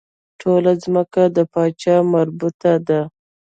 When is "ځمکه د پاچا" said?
0.83-1.95